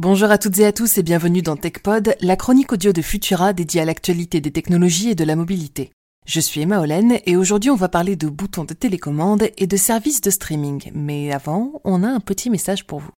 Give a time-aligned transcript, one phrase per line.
[0.00, 3.52] Bonjour à toutes et à tous et bienvenue dans TechPod, la chronique audio de Futura
[3.52, 5.90] dédiée à l'actualité des technologies et de la mobilité.
[6.24, 9.76] Je suis Emma Hollen et aujourd'hui on va parler de boutons de télécommande et de
[9.76, 10.92] services de streaming.
[10.94, 13.10] Mais avant, on a un petit message pour vous.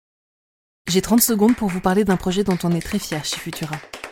[0.89, 3.75] J'ai 30 secondes pour vous parler d'un projet dont on est très fier chez Futura.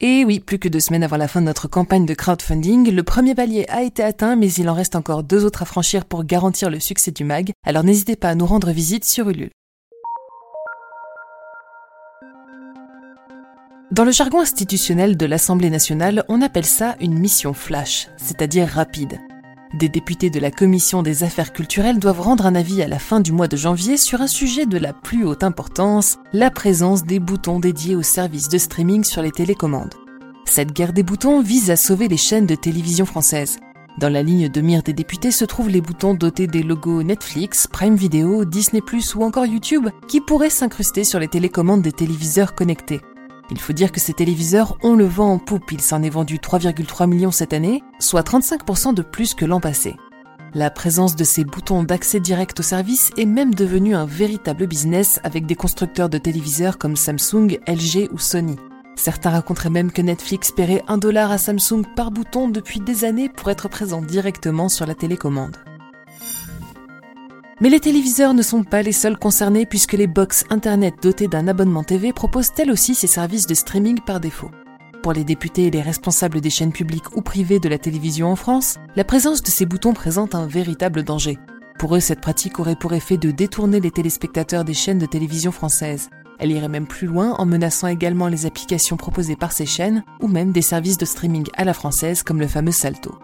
[0.00, 3.02] Et oui, plus que deux semaines avant la fin de notre campagne de crowdfunding, le
[3.02, 6.24] premier palier a été atteint, mais il en reste encore deux autres à franchir pour
[6.24, 9.52] garantir le succès du mag, alors n'hésitez pas à nous rendre visite sur Ulule.
[13.90, 19.18] Dans le jargon institutionnel de l'Assemblée nationale, on appelle ça une mission flash, c'est-à-dire rapide.
[19.76, 23.20] Des députés de la Commission des affaires culturelles doivent rendre un avis à la fin
[23.20, 27.18] du mois de janvier sur un sujet de la plus haute importance, la présence des
[27.18, 29.92] boutons dédiés aux services de streaming sur les télécommandes.
[30.46, 33.58] Cette guerre des boutons vise à sauver les chaînes de télévision françaises.
[33.98, 37.66] Dans la ligne de mire des députés se trouvent les boutons dotés des logos Netflix,
[37.70, 38.80] Prime Video, Disney⁇
[39.14, 43.02] ou encore YouTube qui pourraient s'incruster sur les télécommandes des téléviseurs connectés.
[43.50, 46.38] Il faut dire que ces téléviseurs ont le vent en poupe, il s'en est vendu
[46.38, 49.96] 3,3 millions cette année, soit 35% de plus que l'an passé.
[50.54, 55.20] La présence de ces boutons d'accès direct au service est même devenue un véritable business
[55.22, 58.56] avec des constructeurs de téléviseurs comme Samsung, LG ou Sony.
[58.96, 63.28] Certains raconteraient même que Netflix paierait un dollar à Samsung par bouton depuis des années
[63.28, 65.56] pour être présent directement sur la télécommande.
[67.58, 71.48] Mais les téléviseurs ne sont pas les seuls concernés puisque les box Internet dotées d'un
[71.48, 74.50] abonnement TV proposent elles aussi ces services de streaming par défaut.
[75.02, 78.36] Pour les députés et les responsables des chaînes publiques ou privées de la télévision en
[78.36, 81.38] France, la présence de ces boutons présente un véritable danger.
[81.78, 85.50] Pour eux, cette pratique aurait pour effet de détourner les téléspectateurs des chaînes de télévision
[85.50, 86.10] françaises.
[86.38, 90.28] Elle irait même plus loin en menaçant également les applications proposées par ces chaînes ou
[90.28, 93.14] même des services de streaming à la française comme le fameux Salto.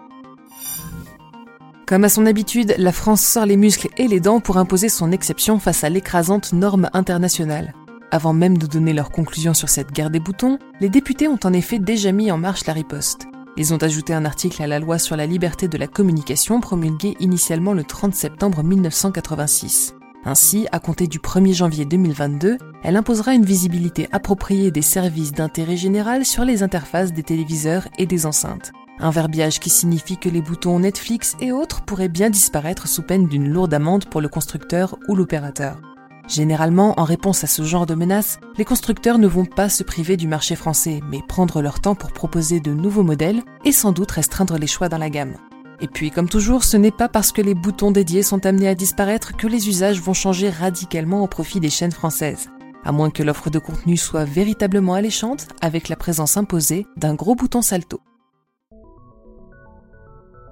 [1.92, 5.12] Comme à son habitude, la France sort les muscles et les dents pour imposer son
[5.12, 7.74] exception face à l'écrasante norme internationale.
[8.10, 11.52] Avant même de donner leur conclusion sur cette guerre des boutons, les députés ont en
[11.52, 13.26] effet déjà mis en marche la riposte.
[13.58, 17.14] Ils ont ajouté un article à la loi sur la liberté de la communication promulguée
[17.20, 19.94] initialement le 30 septembre 1986.
[20.24, 25.76] Ainsi, à compter du 1er janvier 2022, elle imposera une visibilité appropriée des services d'intérêt
[25.76, 28.72] général sur les interfaces des téléviseurs et des enceintes.
[29.02, 33.26] Un verbiage qui signifie que les boutons Netflix et autres pourraient bien disparaître sous peine
[33.26, 35.80] d'une lourde amende pour le constructeur ou l'opérateur.
[36.28, 40.16] Généralement, en réponse à ce genre de menaces, les constructeurs ne vont pas se priver
[40.16, 44.12] du marché français, mais prendre leur temps pour proposer de nouveaux modèles et sans doute
[44.12, 45.34] restreindre les choix dans la gamme.
[45.80, 48.76] Et puis, comme toujours, ce n'est pas parce que les boutons dédiés sont amenés à
[48.76, 52.50] disparaître que les usages vont changer radicalement au profit des chaînes françaises.
[52.84, 57.34] À moins que l'offre de contenu soit véritablement alléchante, avec la présence imposée d'un gros
[57.34, 58.00] bouton salto.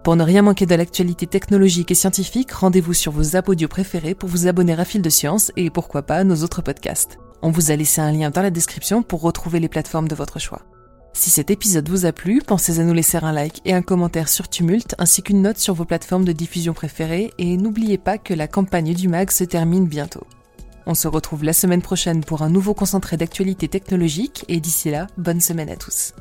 [0.02, 4.30] Pour ne rien manquer de l'actualité technologique et scientifique, rendez-vous sur vos audio préférés pour
[4.30, 7.18] vous abonner à Fil de Science et pourquoi pas nos autres podcasts.
[7.42, 10.38] On vous a laissé un lien dans la description pour retrouver les plateformes de votre
[10.38, 10.62] choix.
[11.12, 14.30] Si cet épisode vous a plu, pensez à nous laisser un like et un commentaire
[14.30, 18.32] sur Tumult ainsi qu'une note sur vos plateformes de diffusion préférées et n'oubliez pas que
[18.32, 20.26] la campagne du MAG se termine bientôt.
[20.86, 25.08] On se retrouve la semaine prochaine pour un nouveau concentré d'actualité technologique et d'ici là,
[25.18, 26.14] bonne semaine à tous.